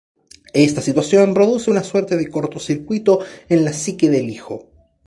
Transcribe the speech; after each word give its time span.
Esta 0.55 0.81
situación 0.81 1.35
produce 1.35 1.69
una 1.69 1.83
suerte 1.83 2.17
de 2.17 2.27
corto 2.31 2.57
circuito 2.59 3.19
en 3.49 3.63
la 3.63 3.71
psique 3.71 4.09
del 4.09 4.31
hijo. 4.31 4.65